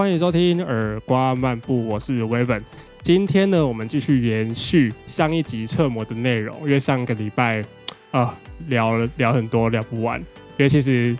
[0.00, 2.64] 欢迎收听耳瓜漫步，我是威本。
[3.02, 7.62] 今天呢，我们继续延续上一集测模的内容，因为上个礼拜
[8.10, 8.34] 啊
[8.68, 11.14] 聊了聊很多，聊不完，因为其实。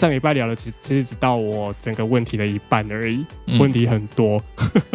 [0.00, 3.22] 上礼拜聊的，其其实只到我整个问题的一半而已，
[3.58, 4.42] 问题很多。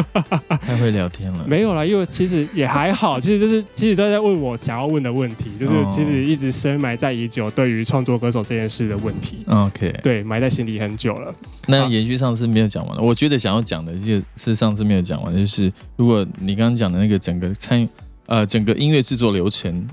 [0.59, 1.45] 太会聊天了。
[1.47, 9.45] 没有啦，因为其实也还好，其实就是其实大家问我想要问的问题，就是其实一直深埋在已久，对于创作歌手这件事的问题。
[9.45, 11.31] OK，对，埋在心里很久了。
[11.67, 17.87] 那延续上次没有讲完，我觉得想要讲的，就是上次没有讲完，就是如果你刚刚讲的那个整个参
[18.25, 19.87] 呃整个音乐制作流程，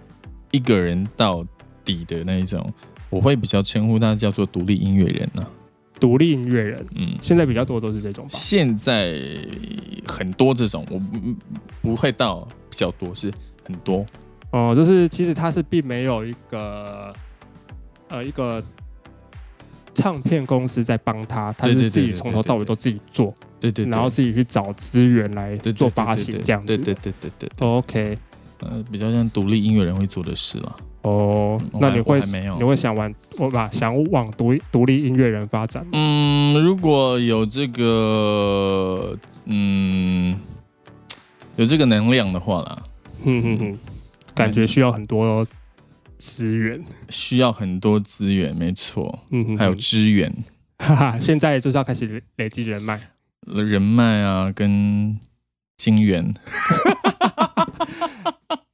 [0.53, 1.45] 一个人到
[1.85, 2.67] 底的那一种。
[3.13, 5.47] 我会比较称呼他叫做独立音乐人呢，
[6.01, 8.31] 独立音乐人，嗯，现在比较多都是这种吧。
[8.33, 9.21] 现在
[10.07, 11.35] 很多这种，我不
[11.83, 13.31] 不会到比较多，是
[13.65, 14.05] 很多。
[14.51, 14.75] 哦。
[14.75, 17.13] 就是其实他是并没有一个
[18.09, 18.65] 呃一个
[19.93, 28.19] 唱片公司在帮他，他是自己从头到尾都自己做，对对，然后自己去找资源来做发行这样子，对对对对对，OK，
[28.61, 30.77] 呃，比较像独立音乐人会做的事了。
[31.03, 32.21] 哦，那你会
[32.59, 33.69] 你会想玩我吧？
[33.73, 35.85] 想往独独立音乐人发展？
[35.93, 40.39] 嗯，如果有这个嗯
[41.57, 42.83] 有这个能量的话啦，
[43.25, 43.79] 哼哼哼，
[44.35, 45.45] 感觉需要很多
[46.19, 50.33] 资源，需要很多资源，没错，嗯，还有资源，
[50.79, 53.01] 哈哈，现在就是要开始累积人脉，
[53.47, 55.19] 人脉啊，跟
[55.77, 56.33] 金源。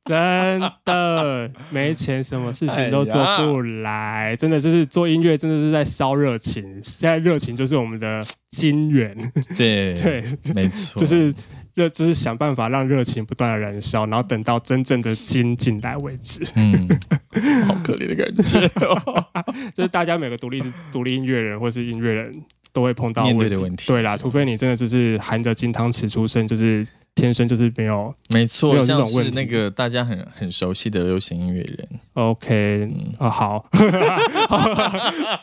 [0.09, 4.35] 真的没钱，什么事情都做不来。
[4.37, 6.65] 真的就是做音乐，真的是在烧热情。
[6.83, 9.15] 现在热情就是我们的金源。
[9.55, 11.35] 对对，没错，就是
[11.75, 16.43] 热，就是想办法让热情不断的燃烧，然后等到真正的金进来为止。
[16.55, 16.89] 嗯，
[17.69, 18.71] 好可怜的感觉。
[19.77, 22.33] 这是大家每个独立独立音乐人或是音乐人
[22.73, 23.89] 都会碰到面对的问题。
[23.89, 26.87] 对啦，除非你真的就是含着金汤匙出生，就是。
[27.19, 31.89] 天生就是没有，没错，像是那个大家很很熟悉的流行音乐人。
[32.13, 33.67] OK，啊 好，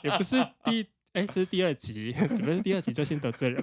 [0.01, 3.61] 也不是第哎，这是第二集，准备是第二集就先得罪人，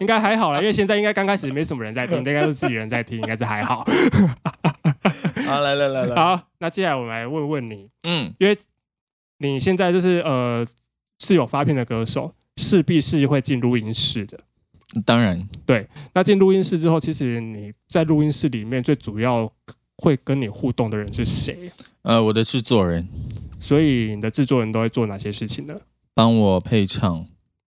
[0.00, 3.86] 应该还好了，因为现在应该刚开始没什么人在听，应该是自己人在听，应该是还好。
[5.46, 8.58] 好，来来来来，好，那接下来我们来问问你，嗯，因为
[9.38, 10.66] 你现在就是呃
[11.20, 14.40] 是有发片的歌手，势必是会进录音室的。
[15.04, 15.86] 当然，对。
[16.14, 19.50] 那进录音室之后，其实你在录音室里面最主要
[19.96, 21.70] 会跟你互动的人是谁？
[22.02, 23.06] 呃，我的制作人。
[23.58, 25.74] 所以你的制作人都会做哪些事情呢？
[26.14, 27.26] 帮我配唱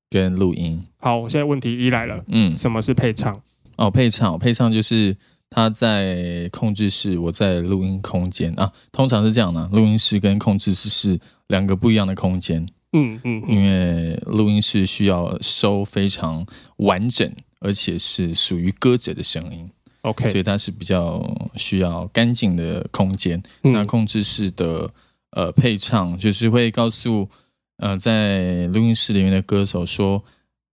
[0.10, 0.82] 跟录音。
[0.98, 2.24] 好，我现在问题一来了。
[2.28, 3.36] 嗯，什么是配唱？
[3.76, 5.18] 哦，配唱，配唱就是
[5.50, 8.72] 他在控制室，我在录音空间啊。
[8.92, 12.68] 通常是这样的，录音室跟控制室是两个不一样的空间。
[12.94, 16.46] 嗯嗯，因为录音室需要收非常
[16.78, 19.70] 完整，而且是属于歌者的声音
[20.02, 21.24] ，OK，所以它是比较
[21.56, 23.42] 需要干净的空间。
[23.62, 24.92] 那控制室的
[25.32, 27.30] 呃配唱就是会告诉
[27.78, 30.24] 呃在录音室里面的歌手说，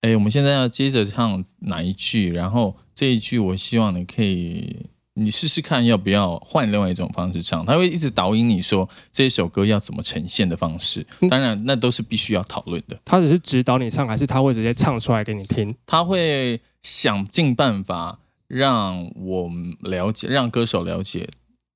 [0.02, 4.86] 哎，我们现在要接着唱哪一句，然后这一句我希望你可以。
[5.16, 11.06] 你试试看要不要换另外一种方式唱，他会一直导引你说这首歌要怎么呈现的方式。
[11.30, 12.98] 当然，那都是必须要讨论的。
[13.04, 15.72] 他只是指导你唱，还是他会直接唱出来给你听？
[15.86, 19.48] 他会想尽办法让我
[19.80, 21.28] 了解，让歌手了解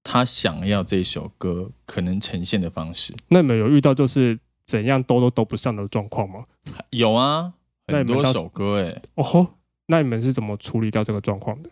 [0.02, 3.14] 他想要这首歌可能呈现的方式。
[3.28, 6.44] 那你们有遇到就是怎样兜都兜不上的状况吗？
[6.90, 7.52] 有啊，
[7.86, 9.00] 很多首歌哎。
[9.14, 9.46] 哦吼，
[9.86, 11.70] 那你们是怎么处理掉这个状况的？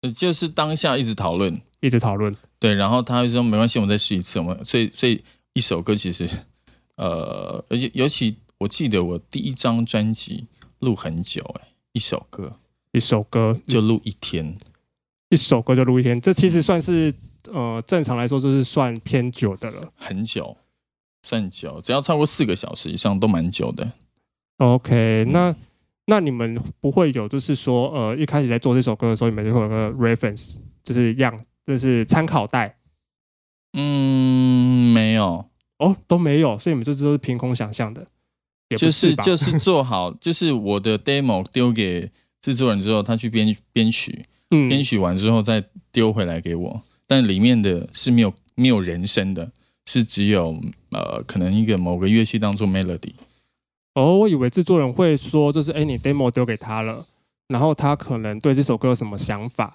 [0.00, 4.38] 呃，就是当下一直讨论，一直讨论，对，然后他就说没关系，我们再试一次。
[4.38, 5.22] 我们所以所以
[5.54, 6.28] 一首歌其实，
[6.94, 10.46] 呃，而且尤其我记得我第一张专辑
[10.78, 12.58] 录很久，哎，一首歌，
[12.92, 14.56] 一首歌就录一天，
[15.30, 17.12] 一首歌就录一天，这其实算是
[17.52, 20.56] 呃正常来说就是算偏久的了，很久，
[21.22, 23.92] 算久，只要超过四个小时以上都蛮久的。
[24.58, 25.56] OK，那。
[26.10, 32.78] 那你们不会有，就是说，呃，一开始在做这首歌的时候，你们就会有个 reference，就是样，就是参考带。
[33.74, 38.06] 嗯，没有哦，都没有，所以你们这都是凭空想象的。
[38.70, 42.10] 就是就是做好， 就是我的 demo 丢给
[42.40, 45.62] 制作人之后，他去编编曲，编曲完之后再
[45.92, 49.52] 丢回来给我，但里面的是没有没有人声的，
[49.84, 50.58] 是只有
[50.90, 53.12] 呃，可能一个某个乐器当做 melody。
[53.98, 57.04] 哦，我以为制作人会说，就是哎，你 demo 丢给他了，
[57.48, 59.74] 然后他可能对这首歌有什么想法，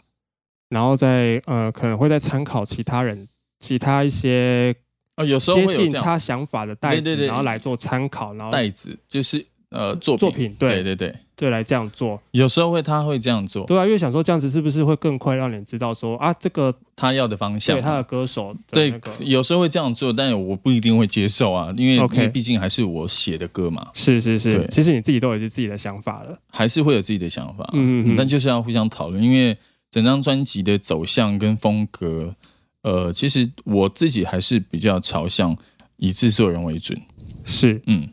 [0.69, 3.27] 然后再呃，可能会再参考其他人、
[3.59, 4.73] 其他一些
[5.15, 8.33] 啊，有时候接近他想法的袋子，然后来做参考。
[8.35, 10.81] 然后袋子就是呃作作品，对。
[10.83, 12.21] 对对对，来这样做。
[12.31, 17.75] 有时候会他会这样做，对啊，因为想说这样子是不是会更快让你知道说啊，这个他要的方向。
[17.75, 24.51] 对，他的歌手的对那个，有时候会这样做，但我不一定会接受啊，因为 OK 因为毕竟还是我写的歌嘛，是是是。
[24.51, 26.37] 对，其实你自己都有自己的想法了。
[26.51, 28.15] 还是会有自己的想法，嗯嗯嗯。
[28.15, 29.57] 但就是要互相讨论，因为
[29.89, 32.35] 整张专辑的走向跟风格，
[32.83, 35.57] 呃，其实我自己还是比较朝向
[35.97, 37.01] 以制作人为准，
[37.43, 38.07] 是，嗯。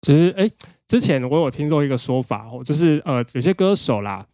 [0.00, 0.50] 只是哎，
[0.92, 4.26] 之前我有听过一个说法哦，就是呃，有些歌手啦，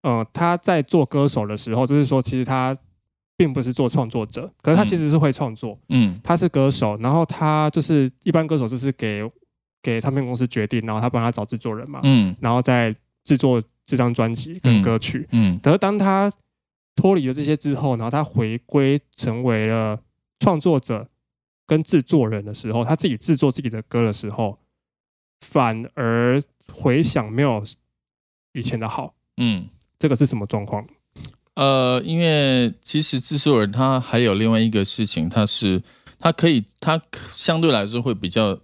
[0.00, 2.74] 呃，他在做歌手的时候，就是说其实他
[3.36, 6.18] 并不是做创作者，可是他其实是会创作，嗯。
[6.24, 9.30] 他是歌手，然后他就是一般歌手就是给
[9.82, 12.34] 给唱片公司决定，然后他帮他找制作人嘛，嗯。
[12.40, 15.28] 然后再制作这张专辑跟歌曲。
[15.32, 15.60] 嗯。
[15.62, 16.32] 可是当他
[16.94, 20.00] 脱离了这些之后，然后他回归成为了
[20.38, 21.06] 创作者
[21.66, 24.58] 跟制作人的时候，他自己制作自己的歌的时候，
[25.40, 26.42] 反而
[26.72, 27.64] 回想没有
[28.52, 29.14] 以前的好。
[29.36, 29.68] 嗯。
[29.98, 30.86] 这个是什么状况？
[31.54, 35.82] 呃，因为其实制作人他还有另外一个事情，他是
[36.18, 37.00] 他可以他
[37.30, 38.60] 相对来说会比较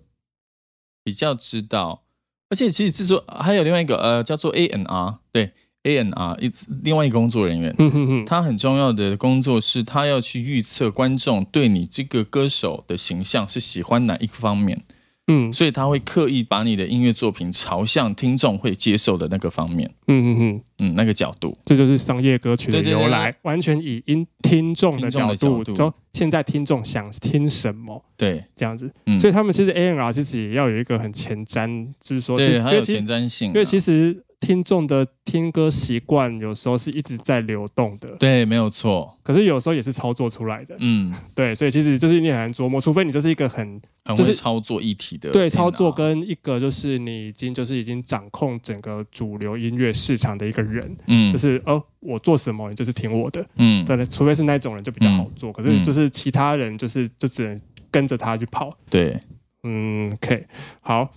[1.02, 2.04] 比较知道，
[2.50, 5.52] 而且其实制作还有另外一个呃叫做 A N R，对
[5.84, 6.50] A N R 一
[6.82, 14.84] 另外一个工作人员，嗯哼哼，他很重要的工作是他要去预测观众对你这个歌手的形象是喜欢哪一个方面，
[15.26, 15.52] 嗯。
[15.52, 25.76] 所以他会刻意把你的音乐作品朝向听众会接受的那个方面，嗯嗯嗯，嗯，那个角度，这就是商业歌曲的对对对由来，完全以音听众的角度，的角度。
[25.76, 28.92] 说现在听众想听什么对，这样子。
[29.06, 40.76] 嗯，所以他们其实 A N R 其实也要有一个很前瞻，就是说，对，实还有前瞻性啊，因为其实听众的听歌习惯有时候是一直在流动的，对，没有错，可是有时候也是操作出来的。
[40.80, 51.30] 嗯，对，所以其实就是你很难琢磨，除非你就是一个很很会就是操作一体的电脑对操作跟一个就是你已经就是已经掌控整个主流音乐市场的一个人，嗯。
[51.30, 53.46] 就是哦，我做什么你就是听我的。
[53.58, 53.84] 嗯。
[53.84, 57.60] 对，除非是那种人就比较好做，可是就是其他人就是就只能
[57.92, 58.76] 跟着他去跑。
[58.90, 59.16] 对，
[59.62, 60.44] 嗯，OK，
[60.80, 61.08] 好，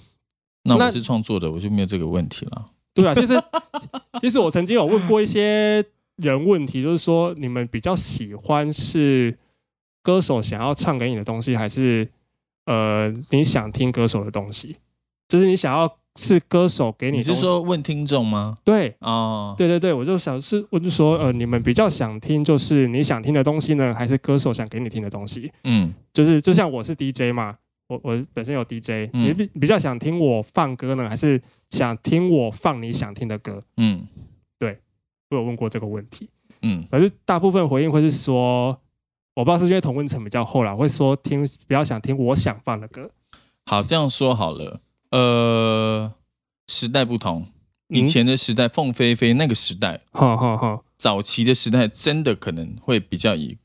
[0.63, 2.65] 那那我是创作的，我就没有这个问题了。
[2.95, 3.33] 对啊，其实
[4.21, 5.83] 其实我曾经有问过一些
[6.17, 9.37] 人问题，就是说你们比较喜欢是
[10.01, 12.07] 歌手想要唱给你的东西，还是
[12.65, 14.77] 呃你想听歌手的东西？
[15.27, 18.55] 就是你想要是歌手给你你是说问听众吗？
[18.63, 18.95] 对。
[18.99, 25.51] 哦，对对对，我就想是，我就说，呃，你们比较想听就是你想听的东西呢，还是歌手想给你听的东西？
[25.65, 27.55] 嗯就是就像我是 DJ 嘛，
[27.89, 33.63] 我我本身有 DJ，、嗯你比比较想听我放歌呢，还是想听我放你想听的歌？
[33.77, 34.07] 嗯。
[34.57, 34.79] 对
[35.29, 36.29] 我有问过这个问题，
[36.61, 36.87] 嗯。
[36.89, 38.79] 可是大部分回应会是说，
[39.33, 43.09] 我不知道是因为同温层比较厚啦，会说听比较想听我想放的歌。
[43.65, 44.81] 好，这样说好了。
[45.11, 46.13] 呃，
[46.67, 47.47] 时代不同，
[47.87, 53.57] 以前的时代，凤飞飞那个时代，哈哈哈，早期的时代，真的可能会比较以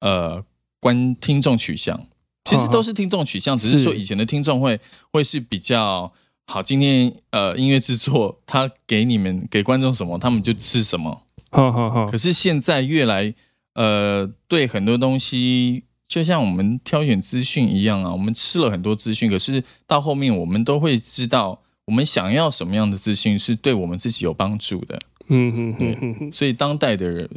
[0.00, 0.44] 呃
[0.80, 2.06] 观听众取向，
[2.44, 4.80] 其实都是听众取向，只是说以前的听众会
[5.12, 6.12] 会是比较
[6.48, 6.62] 好。
[6.62, 11.22] 今天呃音乐制作，他给你们给观众什么，他们就吃什么。
[11.50, 13.34] 好好好可，是现在越来
[13.74, 15.84] 呃对很多东西。
[16.08, 24.98] 就像我们挑选资讯一样啊，我们吃了很多资讯，可是到后面我们都会知道，我们想要什么样的资讯是对我们自己有帮助的。
[25.28, 27.28] 嗯嗯嗯嗯嗯，所以当代的人，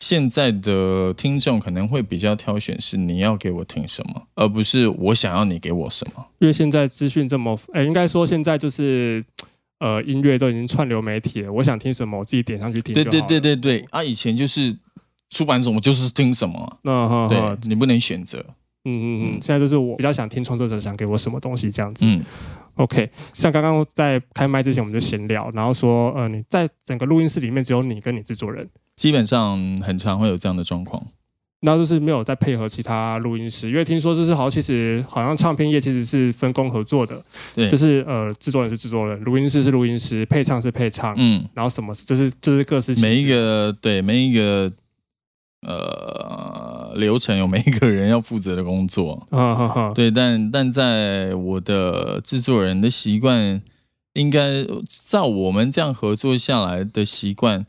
[0.00, 6.26] 现在的听众可能会比较挑选是你要给我听什么，而不是我想要你给我什么。
[6.38, 9.24] 因为现在资讯这么，哎、应该说现在就是。
[9.78, 13.04] 呃，音乐都已经串流媒体了，我想听什么，我自己点上去听对。
[13.04, 14.02] 对对对对啊！
[14.02, 14.74] 以前就是
[15.28, 18.38] 出版什么就是听什么啊，那哈对，你不能选择。
[18.86, 22.06] 嗯嗯嗯，嗯现在就是我比较想听创作者想给我什么东西这样子。
[22.06, 22.24] 嗯
[22.76, 31.06] OK，像刚刚在开麦之前我们就闲聊，然后说，呃，你在整个录音室里面只有你跟你制作人，基本上很常会有这样的状况。
[31.60, 37.20] 那就是没有再配合其他录音师，因为听说就是好像其实好像唱片业其实是分工合作的，
[37.54, 44.70] 对，就是呃制作人是制作人，录音师是录音师，配唱是配唱，嗯，然后什么就是就是各司其每一个对每一个
[45.62, 49.26] 呃流程有每一个人要负责的工作。
[49.30, 53.60] 啊哈哈，对，但但在我的制作人的习惯，
[54.12, 54.64] 应该
[55.06, 57.66] 照我们这样合作下来的习惯，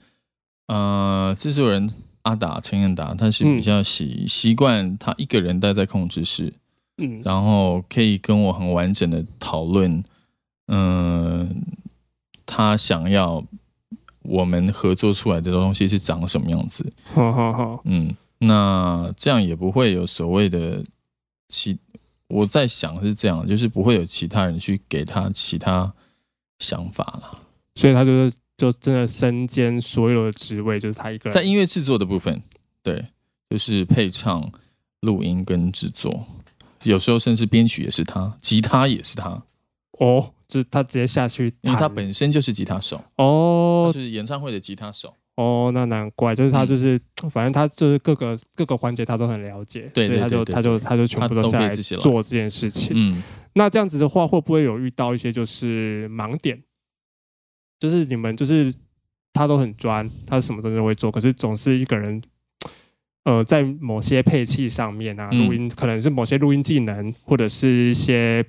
[0.67, 1.89] 呃，制作人
[2.23, 6.53] 阿达陈彦达他是比较习习惯他一个人待在控制室，
[6.97, 7.21] 嗯。
[7.23, 10.03] 然后可以跟我很完整的讨论，
[10.67, 11.63] 嗯、
[12.45, 13.43] 他想要
[14.23, 20.83] 我们合作出来的东西是长什么样子，好好好，嗯，那这样也不会有所谓的
[21.47, 21.79] 其，
[22.27, 25.93] 我在想是这样，就是不会有其他人去给他其他
[26.59, 27.39] 想法了。
[27.75, 31.31] 所以他就是就真的身兼所有的职位，就是他一个人。
[31.31, 32.41] 在音乐制作的部分，
[32.81, 33.05] 对，
[33.49, 34.51] 就是配唱、
[35.01, 36.25] 录音跟制作，
[36.83, 39.43] 有时候甚至编曲也是他，吉他也是他，
[39.99, 43.91] 哦，就是他直接下去，因为他本身就是吉他手，哦。
[43.93, 45.13] 他是演唱会的吉他手。
[45.35, 46.99] 哦，那难怪，就是他嗯就是、
[47.29, 52.93] 反正他就是各个各个环节他都很了解，对所以他就他就他就全部都下来做这件事情。
[52.95, 53.21] 嗯，
[53.53, 56.59] 那这样子的话，会不会有遇到一些就是盲点？
[57.79, 58.73] 就是你们就是
[59.33, 62.21] 他都很专，他什么东西都会做，可是总是一个人，
[63.23, 68.43] 呃，在某些配器上面啊，嗯录音、可能是某些录音技能，或者是一些，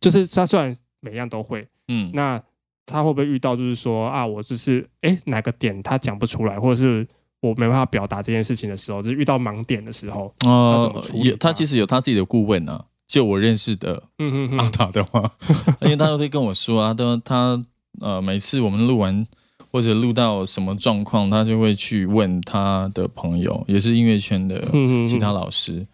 [0.00, 2.42] 就是他虽然每样都会，嗯，那
[2.86, 7.06] 他会不会遇到就是说啊，我就是哎哪个点他讲不出来，或者是
[7.40, 12.86] 我没办法表达这件事情的时候，就是遇到盲点的时候，哦有他其实有他自己的顾问啊。
[13.06, 15.30] 就我认识的嗯嗯哼哼，塔的话，
[15.82, 17.62] 因为他都会跟我说啊，他他
[18.00, 19.26] 呃每次我们录完
[19.70, 25.86] 或者录到什么状况，他就会去问他的朋友，也是音乐圈的嗯其他老师，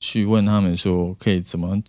[0.00, 1.82] 去问他们说可以怎么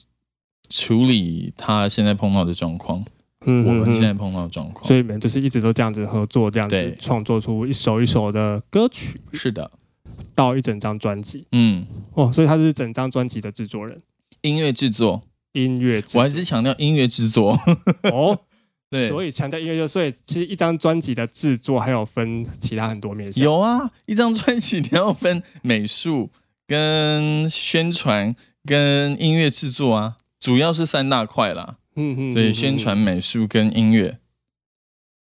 [0.69, 3.03] 处理他现在碰到的状况，
[3.45, 4.85] 嗯我们现在碰到的状况。
[4.85, 4.95] 所。
[4.95, 6.95] 以你们就是一直都这样子合作，这样子对。
[6.99, 9.71] 创作出一首一首的歌曲，是的，
[10.35, 11.47] 到一整张专辑。
[11.53, 14.01] 嗯，哦，所以他是整张专辑的制作人，
[14.41, 15.23] 音乐制作，
[15.53, 17.57] 音乐我还是强调音乐制作。
[18.11, 18.37] 哦，
[18.89, 26.31] 对，所以强调音乐就所以其实一张专辑的制作还有分其他很多面向，有啊，一张专辑你要分美术、
[26.65, 31.77] 跟宣传、跟音乐制作啊，主要是三大块啦。
[31.95, 32.97] 嗯嗯，对，嗯宣传、。
[32.97, 34.19] 美术跟音乐，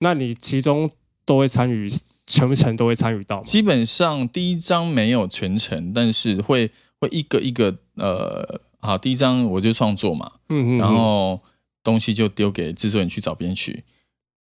[0.00, 0.90] 那你其中
[1.24, 1.90] 都会参与，
[2.26, 3.42] 全程都会参与到吗？
[3.42, 11.40] 基本上第一张没有全程，但是会会一个一个呃，好，第一张我就创作嘛，嗯嗯，然后
[11.88, 13.82] 东西就丢给制作人去找编曲，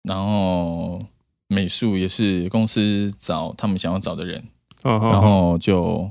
[0.03, 1.05] 然后
[1.47, 4.47] 美术也是公司找他们想要找的人，
[4.83, 6.09] 嗯，然后就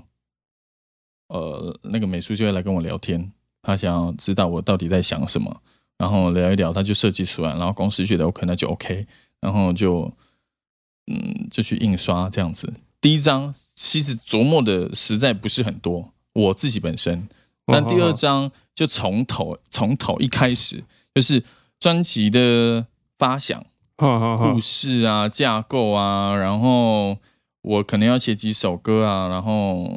[1.29, 5.63] 呃那个美术就会来跟我聊天，他想要知道我到底在想什么，
[5.97, 9.07] 然后聊一聊，他就设计出来，然后公司觉得 OK 那就 OK，
[9.41, 10.13] 然后就
[11.07, 12.75] 嗯就去印刷这样子。
[13.01, 17.27] 第一张其实琢磨的实在不是很多，我自己本身，
[17.67, 20.85] 但第二章就从头从头一开始
[21.15, 21.43] 就是
[21.79, 22.87] 专辑的
[23.19, 23.65] 发想。
[23.95, 24.07] 故
[24.39, 27.19] 故事啊、架构啊，然后
[27.61, 29.89] 我可能要写几首歌啊，然后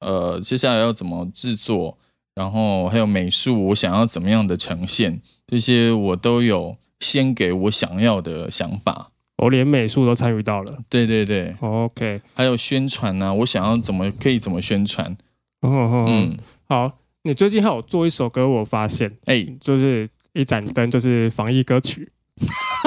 [0.00, 1.98] 呃，接下来要怎么制作，
[2.34, 9.12] 然后还有美术，我想要怎么样的呈现，这些我都有先给我想要的想法。
[9.36, 10.78] 我连美术都参与到了。
[10.88, 15.16] 对对对，OK，还有宣传啊，我想要怎么可以怎么宣传，
[15.60, 16.36] 嗯，
[16.68, 22.10] 好，你最近还有做一首歌，我发现哎、就是一盏灯，就是防疫歌曲。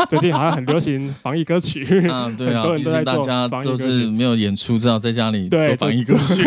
[0.10, 6.44] 最近好像很流行防疫歌曲，啊， 对啊，很多人都在做大家都防疫歌曲是没有演出，只好在家里做防疫歌曲。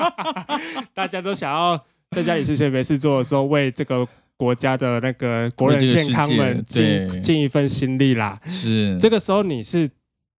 [0.94, 1.78] 大家都想要
[2.12, 4.06] 在家里闲闲没事做的时候，为这个
[4.36, 8.40] 国家的那个国人健康们尽尽一份心力啦。
[8.46, 9.88] 是这个时候你是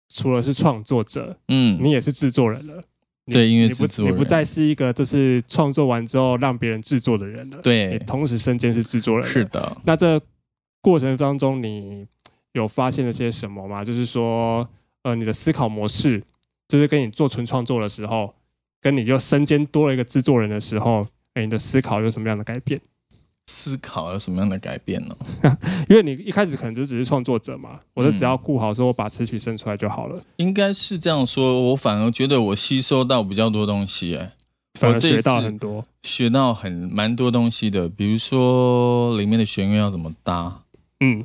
[0.10, 2.82] 除了是创作者，嗯，你也是制作人了。
[3.26, 7.58] 你对音乐制作人你不再是一个就是创作完之后让别人制作的人了。
[7.58, 9.28] 你对，同时身兼是制作人。
[9.28, 9.44] 是。
[9.46, 9.76] 的。
[9.84, 10.22] 那这
[10.82, 12.06] 过程当中，你
[12.54, 13.84] 有发现了些什么吗？
[13.84, 14.70] 就是说，
[15.04, 16.24] 呃，你的思考模式，
[16.68, 18.36] 就是跟你做纯创作的时候，
[18.80, 22.80] 跟你就身兼多了一个制作人的时候，哎，你的思考有什么样的改变？
[23.48, 25.16] 思考有什么样的改变呢？
[25.90, 28.28] 因为你一开始可能就只是创作者嘛，我就只嗯。
[28.28, 34.30] 要顾好说我把词曲生出来就好了，应该是这样说，我反而觉得我吸收到比较多东西，哎，
[34.80, 35.86] 反而学到次很多。
[36.04, 40.64] 学到很蛮多东西的，比如说里面的弦乐要怎么搭，
[41.00, 41.24] 嗯。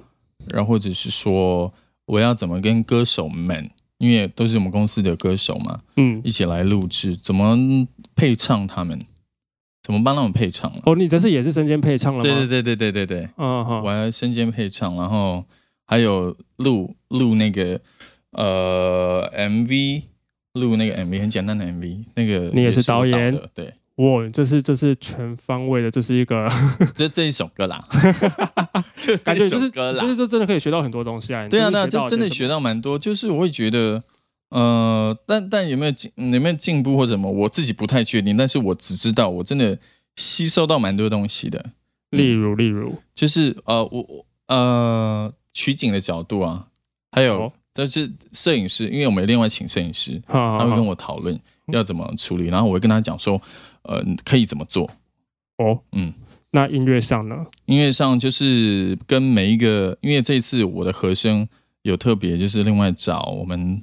[0.48, 1.72] 然后或者是说
[2.06, 7.56] 我要怎么跟歌手们，因为都是我们公司的歌手嘛，嗯，一起来录制，怎么
[8.16, 9.04] 配唱他们，
[9.82, 10.80] 怎么帮他们配唱了？
[10.84, 12.22] 哦，你这次也是身兼配唱了吗？
[12.22, 15.44] 对对对对对对对，嗯好我还身兼配唱，然后
[15.86, 17.80] 还有录录那个
[18.32, 20.02] 呃 MV，
[20.54, 26.50] 录那个 MV 很简单的 MV，那个你也是我导导演的，对，哇，这是这是全方位的，这是一个
[26.94, 27.82] 这这一首歌啦，
[28.96, 31.48] 这这一感觉就是首歌啦就是，就真的可以学到很多东西啊。
[31.48, 34.02] 对啊，那那这真的学到蛮多，就是我会觉得。
[34.50, 38.36] 呃，但但有没有进有没有进步或者什么，我自己不太确定。
[38.36, 39.78] 但是我只知道我真的
[40.16, 41.64] 吸收到蛮多东西的。
[42.10, 46.66] 例如例如，就是呃，我我呃取景的角度啊，
[47.12, 51.38] 还有哦就是摄影师，因为我们另外请摄影师，他他会跟我讨论
[51.68, 53.40] 要怎么处理，然后我会跟他讲说，
[53.82, 54.90] 呃，可以怎么做，
[55.58, 56.12] 哦，嗯，
[56.50, 57.46] 那音乐上呢？
[57.66, 61.48] 音乐上就是跟每一个，因为这次我的和声
[61.82, 63.80] 有特别，就是另外找我们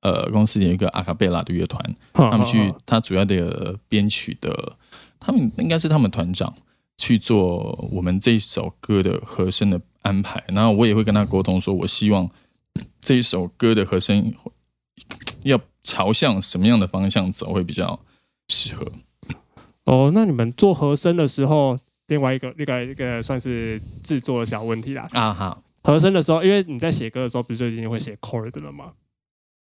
[0.00, 4.76] 呃公司有一个阿卡贝拉的乐团，他们去他主要的编曲的，
[5.18, 6.54] 他们应该是他们团长
[6.96, 12.30] 去做我们这一首歌的和声的安排，然后我也会跟他沟通，说我希望
[13.00, 14.32] 这一首歌的和声
[15.42, 17.98] 要朝向什么样的方向走会比较
[18.48, 18.90] 适合。
[19.84, 25.06] 哦，那你们做和声的时候，另外一个、那个、一个算是制作的小问题啦。
[25.12, 28.92] 啊哈，和声的时候，因为你在写歌的时候，不是就已经会写 chord 了吗？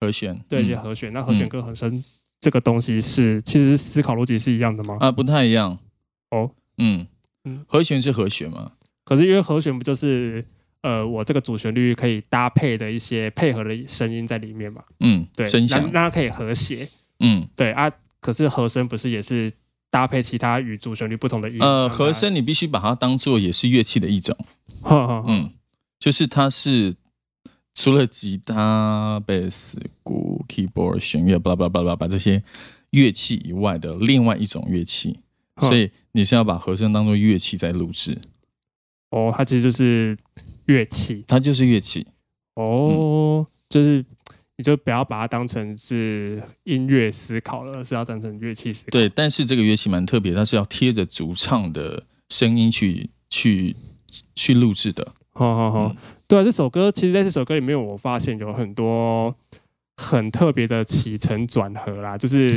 [0.03, 1.13] 和弦，对，写和弦。
[1.13, 2.03] 那和弦跟和声
[2.41, 4.97] 这个东西是，其实思考逻辑是一样的吗？
[4.99, 5.79] 啊，不太一样。
[6.31, 7.07] 哦，嗯
[7.45, 8.73] 嗯，和弦是和弦嘛？
[9.05, 10.45] 可是因为和弦不就是
[10.81, 14.83] 呃，我这个主旋律可以搭配的一些配合的声音在里面嘛？
[14.99, 16.89] 嗯，对，声响，那它可以和谐。
[17.21, 17.89] 嗯，对啊。
[18.21, 19.53] 可是和声不是也是？
[19.93, 24.35] 搭配其他与主旋律不同的音，呃，和声你必须把它当做也是乐器的一种，
[25.27, 25.51] 嗯，
[25.99, 26.95] 就是它是
[27.75, 32.43] 除了吉他、贝斯、鼓、keyboard、弦乐，巴拉巴拉巴拉，把这些
[32.91, 35.19] 乐器以外的另外一种乐器，
[35.59, 38.19] 所以你是要把和声当做乐器在录制。
[39.11, 40.17] 哦，它其实就是
[40.67, 42.07] 乐器，它就是乐器。
[42.55, 44.05] 哦，就是。
[44.59, 48.91] 你就不要把它当成是音乐思考了，而是要当成乐器思考。
[48.91, 53.75] 对，但是这个乐器蛮特别，它是要贴着主唱的声音去去
[54.37, 55.15] 去录制的。
[55.33, 55.97] 好好好，
[56.33, 59.37] 对啊，这首歌其实在这首歌里面，我发现有很多
[59.99, 62.49] 很特别的起承转合啦，就是，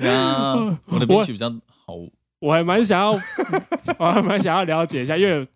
[0.00, 0.54] 呀，
[0.90, 1.48] 我的编曲比较
[1.86, 1.94] 好，
[2.40, 3.12] 我还蛮想要，
[3.98, 5.46] 我还蛮想要了解一下，因为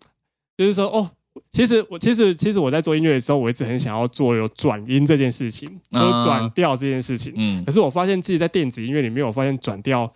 [0.57, 1.11] 就是说哦。
[1.51, 7.31] 其实我其实其实我在做音乐的时候，我一直很想要做有转音这件事情，有转调这件事情。
[7.35, 10.11] 嗯，可是我发现自己在电子音乐里面，我发现转调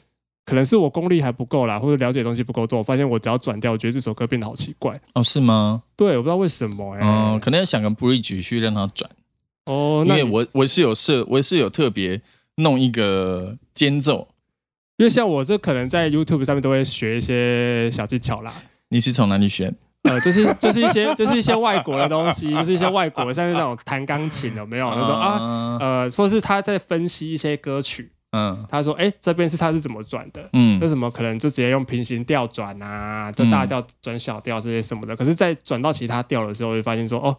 [0.51, 2.77] 可能是我功力还不够啦，或者了解东西不够多。
[2.77, 4.99] 我发现我只要转调，我觉得这首歌变得好奇怪。
[5.13, 5.83] 哦，是吗？
[5.95, 6.93] 对，我不知道为什么。
[6.97, 9.09] 哦，可能要想个 bridge 去让它转。
[9.67, 12.21] 哦，因为我我是有设，我是有特别
[12.55, 14.27] 弄一个间奏。
[14.97, 18.53] 因为像我这可能在 YouTube 上面都会学一些小技巧啦。
[18.89, 19.73] 你是从哪里学？
[20.03, 24.89] 呃，就是就是一些 就是一些外国的东西，就是一些外国像是那种弹钢琴有没有？
[24.93, 30.49] 他说啊，呃，或是他在分析一些歌曲，嗯，他说，哎，这边是他是怎么转的？
[30.53, 35.15] 嗯，为什么可能就直接用平行调转啊，就大调转小调这些什么的？
[35.15, 37.37] 可是，在转到其他调的时候，就发现说，哦，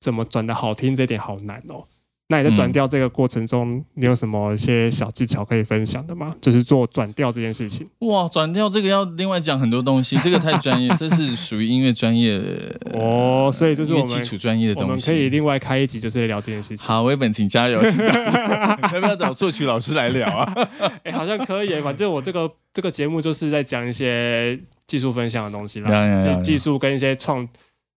[0.00, 1.84] 怎么转的好听，这点好难哦。
[2.28, 6.34] 那你在转调这个过程中，你有什么一些小技巧可以分享的吗？
[6.40, 7.86] 就是做转调这件事情。
[8.00, 12.40] 哇，转调这个要另外讲很多东西，这个太专业，这是属于音乐专业
[12.98, 13.48] 哦。
[13.54, 14.90] 所以这是我们基础专业的东西。
[14.90, 16.84] 我们可以另外开一集，就是聊这件事情。
[16.84, 20.68] 好，微本请加油，请 要不要找作曲老师来聊啊？
[21.04, 21.80] 哎，好像可以。
[21.80, 24.58] 反正我这个这个节目就是在讲一些
[24.88, 27.48] 技术分享的东西啦，技技术跟一些创。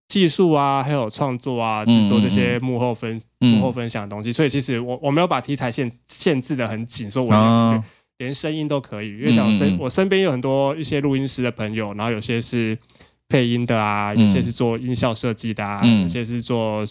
[0.10, 7.84] 技术啊，还有创作啊，制作这些幕后分幕后分享的东西，所以其实我我没有把题材限限制的很紧，说我
[8.18, 12.78] 连声音都可以，因为像身我身边有很多一些录音师的朋友，然后有些是
[13.30, 16.84] 配音的啊，有些是做音效设计的啊，有些是做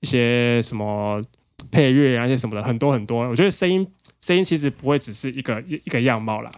[0.00, 1.22] 一些什么
[1.70, 3.28] 配乐啊，一些什么的，很多很多。
[3.28, 3.86] 我觉得声音
[4.20, 6.50] 声音其实不会只是一个一一个样貌啦。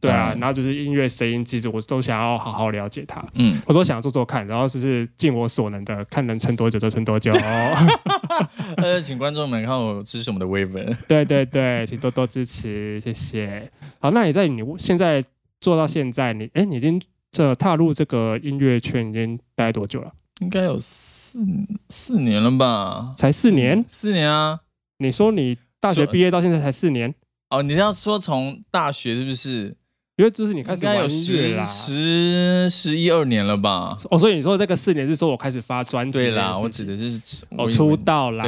[0.00, 7.30] 对啊，然后就是音乐声音，其实我都想要好好了解它，嗯，我都想要做做看，然后就是尽我所能的，看能撑多久就撑多久。
[8.78, 13.70] 呃，请观众们看我支持我们的微文，对对对，请多多支持，谢谢。
[13.98, 15.22] 好，那你在你现在
[15.60, 16.98] 做到现在，你哎，你已经
[17.30, 20.10] 这踏入这个音乐圈已经待多久了？
[20.40, 21.44] 应该有四
[21.90, 23.12] 四年了吧？
[23.18, 23.84] 才四年？
[23.86, 24.60] 四年啊？
[24.96, 27.14] 你说你大学毕业到现在才四年？
[27.48, 29.74] 哦，你要说从大学是不是？
[30.16, 33.96] 因为就是你开始玩音乐啦，十十一二年了吧？
[34.10, 36.18] 哦，所以你说这个四年是说我开始发专辑？
[36.18, 37.18] 对啦，我指的是
[37.56, 38.44] 哦出道啦，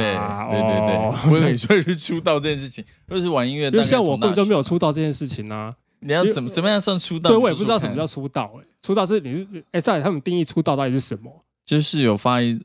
[0.51, 3.69] 对对对对，我以为说是出道这件事情，就是玩音乐。
[3.69, 5.73] 因为像我根本就没有出道这件事情呢。
[6.01, 7.31] 你要怎么怎么样算出道？
[7.31, 8.53] 对我也不知道什么叫出道。
[8.59, 11.43] 哎，出道是你是哎，到底他们定义出道到底是什么？
[11.65, 12.59] 就是有发一。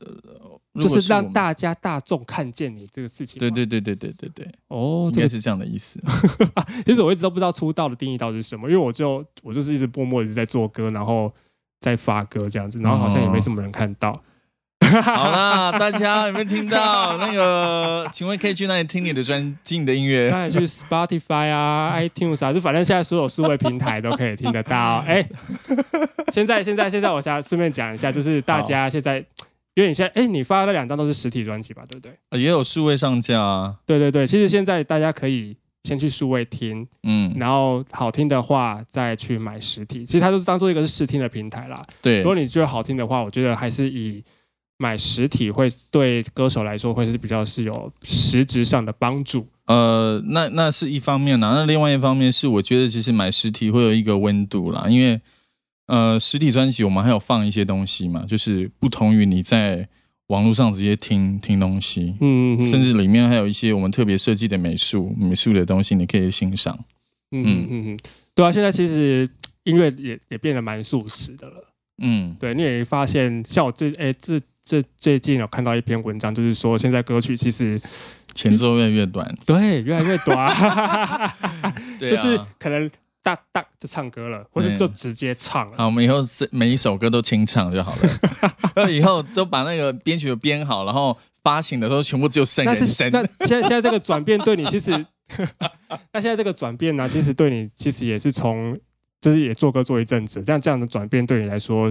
[0.81, 3.39] 就是让大家大众看见你这个事情。
[3.39, 4.47] 对对对对对对对。
[4.67, 6.01] 哦，应该是这样的意思。
[6.85, 11.31] 其实我一直都不知道出道的定义到底是什么，因为我就我就是一直默默一直在做歌，然后
[11.81, 14.21] 在发歌这样子，然后好像也没什么人看到。
[15.03, 18.09] 好啦，大家有没有听到那个？
[18.11, 20.29] 请问可以去哪里听你的专辑、你的音乐？
[20.33, 25.03] 那去 Spotify 啊、iTunes 啊，就反正现在所有数位平台都可以听得到。
[25.05, 25.23] 哎，
[26.33, 29.23] 现在现在现在，我想顺便讲一下，就是大家现在。
[29.79, 32.41] 因为你现在，哎，你发那两张都是实体专辑吧，对不对？
[32.41, 33.77] 也有数位上架啊。
[33.85, 40.05] 对对对，其实现在大家可以先去数位听，嗯，然后好听的话再去买实体。
[40.05, 41.81] 其实它就是当做一个是试听的平台啦。
[42.01, 44.21] 对如，果你觉得好听的话，我觉得还是以
[44.77, 49.47] 买实体会对歌手来说会是比较是有实质上的帮助。
[49.67, 55.21] 呃，那那是一方面啦，那另外一方面是我觉得其实买实体会有一个温度啦，因为
[55.89, 59.87] 呃实体专辑我们还有放一些东西嘛，就是不同于你在
[60.27, 62.61] 网络上直接听听东西，嗯，嗯。
[62.61, 66.77] 甚至里面还有一些我们特别设计的美术美术的东西，你可以欣赏。
[67.31, 67.93] 嗯嗯嗯。
[67.93, 67.99] 嗯，
[68.35, 69.27] 对啊，现在其实
[69.63, 71.73] 音乐也也变得蛮速食的了。
[72.01, 77.81] 嗯，对，你也发现，像我最哎这这最近有看到一篇文章，就是说现在歌曲其实
[78.35, 80.55] 前奏越来越短，对越来越短，
[81.99, 82.89] 就是可能
[83.79, 85.77] 就唱歌了，或是就直接唱了。
[85.77, 88.01] 好，我们以后是每一首歌都清唱就好了。
[88.75, 93.09] 那以后都把那个编曲编好，然后发行的时候全部只有剩人声。
[93.11, 94.91] 那现在现在这个转变对你其实，
[96.13, 98.77] 那现在这个转变呢、其实对你其实也是从
[99.21, 101.87] 就是也做歌做一阵子，这样这样的转变对你来说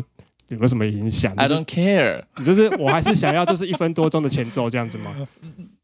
[0.48, 2.22] 有没有什么影响？I 就是 don't care。
[2.36, 5.14] 你就是我还是想要就是一分多钟的前奏这样子吗？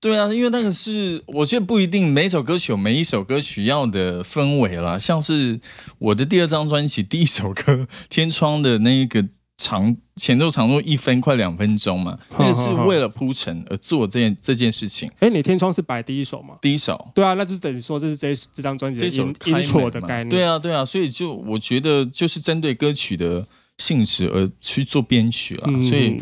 [0.04, 4.98] 对啊，因为那个是我觉得不一定每一首歌曲有每一首歌曲要的氛围啦。
[4.98, 5.58] 像是
[5.96, 7.72] 我的第二张专辑第一首歌
[8.10, 15.10] 《天窗》的那一个长前奏长度一分快两分钟嘛，那个是为了铺陈而做这件这件事情。
[15.20, 16.56] 哎，你天窗是摆第一首吗？
[16.60, 17.10] 第一首。
[17.14, 20.28] 对啊，那就是等于说这是这这张专辑的这首音开音错的概念。
[20.28, 23.46] 对啊，对啊，所以就我觉得就是针对歌曲的
[23.78, 26.20] 性质而去做编曲啊，嗯，所以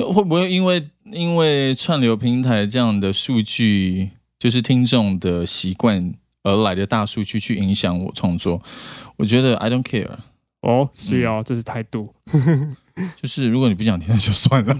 [0.00, 8.62] 会不会因为因为串流平台这样的数据，就是听众的习惯而来的大数据去影响我创作？
[9.16, 10.08] 我觉得 I don't care，
[10.62, 12.14] 哦，是啊哦，这是态度。
[13.16, 14.74] 就是如果你不想听那就算了，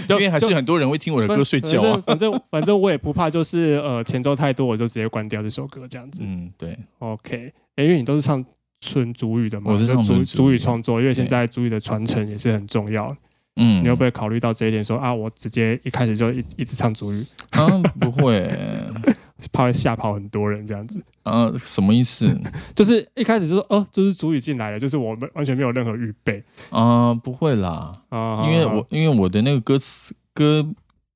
[0.00, 2.02] 因就为还是很多人会听我的歌睡觉啊。
[2.04, 6.22] 反正反正我也不怕，就是呃前奏太多，我就直接关掉这首歌这样子。
[6.24, 8.44] 嗯，对，OK，诶因为你都是唱
[8.80, 13.16] 纯主语的嘛，我是唱主主语创作，因为现在主语的传承也是很重要。
[13.56, 17.66] 嗯，你会不会考虑到这一点说啊，我直接一开始就一一直唱主语，啊，
[17.98, 18.48] 不会
[19.52, 21.02] 怕会吓跑很多人这样子？
[21.22, 22.38] 啊，什么意思
[22.74, 27.12] 就是一开始就说哦，就是主语进来了，就是我们完全没有任何预备啊？
[27.14, 30.66] 不会啦，啊，因为我因为我的那个歌词歌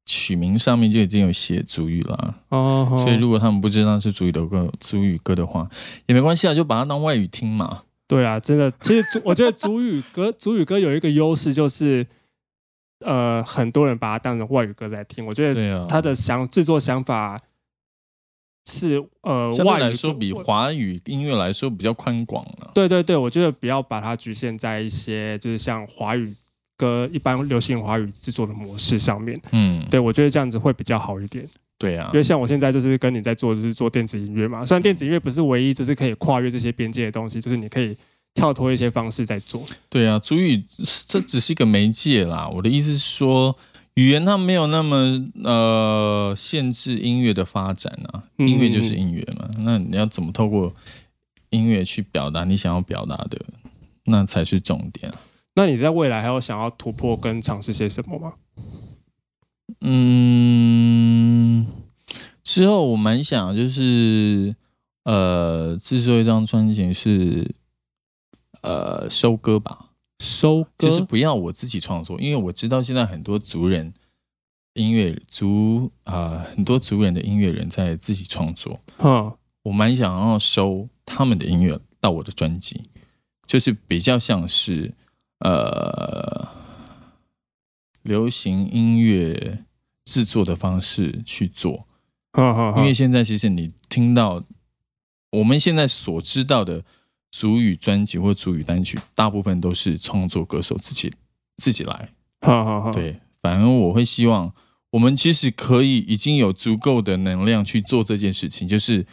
[0.07, 5.69] 曲名上面就已经有写主语了，哦，哦所以如果他们不知道是主语的歌主语歌的话，
[6.07, 7.83] 也没关系啊，就把它当外语听嘛。
[8.09, 12.05] 对啊，真的，其实我觉得主语歌主语歌有一个优势就是，
[13.05, 17.41] 呃，很多人把它当成外语歌在听，我觉得他的想制作想法
[18.67, 22.71] 是呃相对外语来说比华语音乐来说比较宽广了。
[22.75, 26.35] 对对对，我觉得不要把它局限在一些就是像华语
[26.77, 29.41] 歌一般流行华语制作的模式上面。
[29.53, 37.97] 嗯，对我觉得这样子会比较好一点，对啊因，为像我现在就是跟你在做就是做电子音乐嘛，虽然电子音乐不是唯一就是可以跨越这些边界的东西，就是你可以
[38.35, 39.65] 跳脱一些方式在做。
[39.89, 40.65] 对啊，主语
[41.07, 42.49] 这只是一个媒介啦。
[42.55, 43.57] 我的意思是说，
[43.95, 49.49] 语言它没有那么呃限制音乐的发展啊，嗯音乐就是音乐嘛。
[49.59, 50.73] 那你要怎么透过
[51.51, 53.39] 音乐去表达你想要表达的，
[54.05, 55.13] 那才是重点。
[55.57, 58.35] 那你在未来还有想要突破跟尝试些什么吗？
[59.81, 61.67] 嗯，
[62.43, 64.55] 之后我蛮想就是
[65.05, 67.55] 呃制作一张专辑是
[68.63, 73.93] 呃收割吧，收歌就是不要我自己创作，因为我知道现在很多族人
[74.75, 82.89] 音乐族啊、很多族人的音乐人在自己创作，嗯我蛮想要收他们的音乐到我的专辑，
[83.45, 84.95] 就是比较像是
[85.41, 86.49] 呃
[88.03, 89.65] 流行音乐
[90.07, 91.87] 制作的方式去做，
[92.33, 94.43] 哼哼哼，因为现在其实你听到
[95.33, 96.83] 我们现在所知道的
[97.31, 101.13] 主语专辑或主语单曲，大部分都是创作歌手自己
[101.57, 102.11] 自己来。
[102.41, 104.53] 好好好，对，反而我会希望
[104.91, 109.07] 我们其实可以已经有足够的能量去做这件事情，就是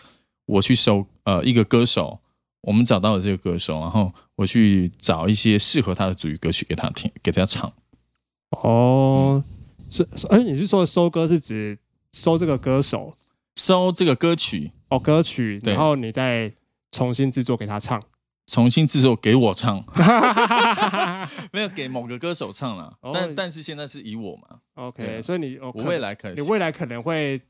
[0.46, 2.20] 我去收呃一个歌手，
[2.62, 7.72] 我们找到了这个歌手，然后我去找一些适合他的主语歌曲给他听，给他唱。
[8.52, 9.44] 哦，
[9.90, 11.78] 是，哎，你是说收歌是指
[12.14, 13.18] 收这个歌手
[13.56, 16.54] 收这个歌曲，哦歌曲，然后你再
[16.92, 18.02] 重新制作给他唱。
[18.50, 19.84] 重新制作给我唱，
[21.52, 23.12] 没有给某个歌手唱了，哦。
[23.14, 25.22] 但但是现在是以我嘛，对 OK，啊。
[25.22, 27.42] 所以你哦我未来可能你未来可能会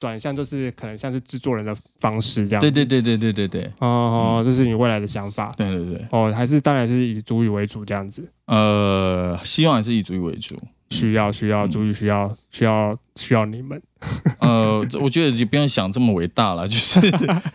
[0.00, 2.60] 转向，就是可能像是制作人的方式这样。
[2.60, 3.62] 对对对对对对对。
[3.78, 5.54] 哦哦，这是你未来的想法。
[5.56, 8.28] 对对对，哦，还是当然是以主语为主这样子。
[8.46, 10.60] 呃，希望还是以主语为主，
[10.94, 13.80] 需要需要嗯主语需要需要需要你们。
[14.38, 17.00] 呃，我觉得也不用想这么伟大了，就是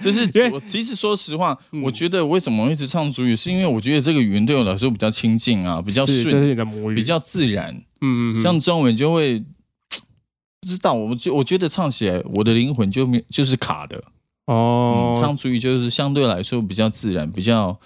[0.01, 7.73] 就是我其实说实话，嗯我觉得为什么一直唱主语，是因为我觉得这个语言对我来说比较亲近啊，比较顺，是这是你的母语，比较自然。
[8.01, 14.03] 嗯嗯嗯，像中文就会不知道，我就我觉得唱起来我的灵魂就没就是卡的。
[14.47, 17.79] 哦嗯，，唱主语就是相对来说比较自然，比较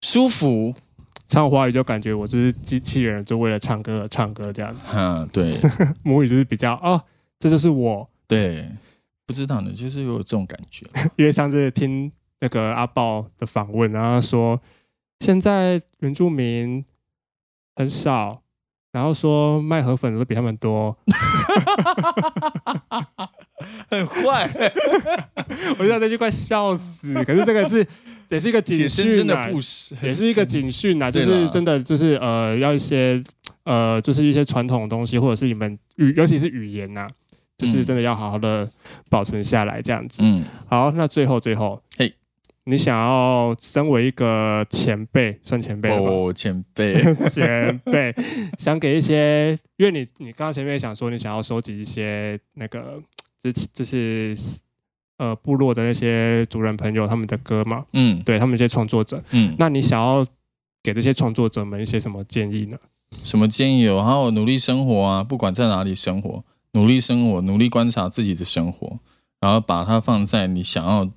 [0.00, 0.74] 舒服。
[1.32, 4.90] 唱华语就感觉我就是机器人，就为了唱歌而唱歌这样子。
[4.92, 5.58] 嗯，对
[6.04, 7.02] 母语就是比较哦，
[7.38, 8.68] 这就是我，对，
[9.26, 10.84] 不知道呢，就是有这种感觉。
[11.16, 14.60] 因为上次听那个阿豹的访问，然后他说
[15.20, 16.84] 现在原住民
[17.76, 18.42] 很少，
[18.92, 20.94] 然后说卖河粉的都比他们多，
[23.88, 24.50] 很坏，
[25.78, 27.14] 我觉得那句快笑死。
[27.24, 27.82] 可是这个是
[28.32, 33.22] 也是一个警解生真的不是，也是一个警讯啊，就是真的就是呃要一些
[33.64, 37.06] 呃就是一些传统的东西，或者是你们语尤其是语言呐、
[37.56, 38.68] 就是嗯真的要好好的
[39.08, 40.22] 保存下来这样子。
[40.24, 42.12] 嗯，好，那最后最后，嘿。
[42.64, 45.88] 你想要身为一个前辈，算前辈
[46.32, 46.94] 前辈，
[47.28, 48.14] 前辈。
[48.56, 53.02] 想给一些，因为你你刚刚前面也想说你想要收集一些那个，
[53.42, 54.36] 这这是
[55.22, 60.26] 呃部落的那些族人朋友他们的歌嘛，嗯对他们一些创作者，嗯，那你想要
[60.82, 62.76] 给这些创作者们一些什么建议呢？
[63.22, 64.02] 什么建议有？
[64.02, 68.98] 还有努力生活啊，不管在哪里生活，努力生活，努力观察自己的生活，
[69.40, 71.08] 然后把它放在你想要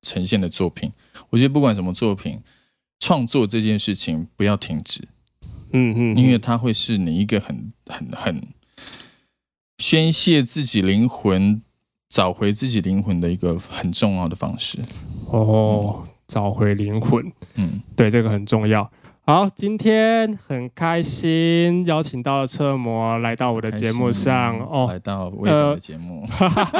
[0.00, 0.92] 呈现的作品。
[1.28, 2.40] 我觉得不管什么作品，
[2.98, 5.06] 创作这件事情不要停止，
[5.72, 8.48] 嗯嗯，因为它会是你一个很很很
[9.76, 11.60] 宣泄自己灵魂、
[12.10, 14.80] 找回自己灵魂的一个很重要的方式。
[15.28, 18.90] 哦，找回灵魂，嗯，对这个很重要。
[19.24, 26.26] 好，今天很开心邀请到了车模来到我的节目上哦，来到微博的节目，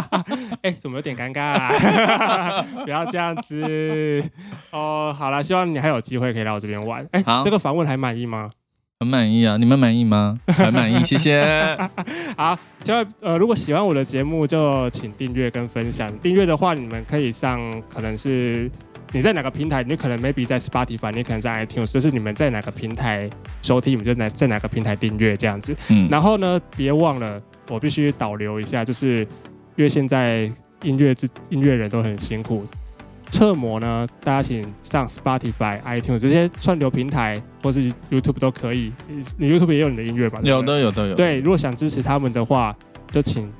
[0.62, 2.66] 哎、怎么有点尴尬、啊？
[2.82, 4.24] 不要这样子
[4.72, 5.14] 哦。
[5.16, 7.06] 好了，希望你还有机会可以来我这边玩。
[7.12, 8.50] 哎、好这个访问还满意吗？
[9.02, 9.56] 很满意啊！
[9.56, 10.38] 你们满意吗？
[10.48, 11.42] 很满意，谢谢。
[12.36, 16.14] 好，千万呃，如果喜欢我的节目，就请订阅跟分享。
[16.18, 17.58] 订阅的话，你们可以上，
[17.88, 18.70] 可能是
[19.12, 23.30] 你在哪个平台，你可能 maybe 在 Spotify，你可能在 iTunes，就是你们在哪个平台
[23.62, 25.74] 收听，你们就在在哪个平台订阅这样子。
[25.88, 29.20] 嗯，然后呢，别忘了，我必须导流一下，就是
[29.76, 30.40] 因为现在
[30.82, 32.66] 音乐制音乐人都很辛苦。
[33.30, 38.92] 侧模呢，大家请上 Spotify、iTunes 这些串流平台，或是 YouTube 都可以。
[39.36, 40.40] 你 YouTube 也有你的音乐吧？
[40.42, 41.14] 有的有的有的。
[41.14, 42.74] 对，如果想支持他们的话，
[43.10, 43.50] 就请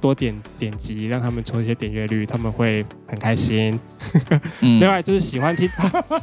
[0.00, 3.78] 多点点击，让他们抽一些点阅率，他们会很开心。
[4.60, 5.68] 嗯另外就是喜欢听，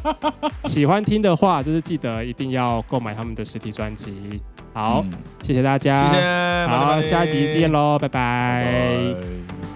[0.65, 4.41] 喜欢听的话，就是记得一定要购买他们的实体专辑。
[4.73, 9.66] 好，嗯谢谢大家，谢谢，好，拜拜下集见喽，拜拜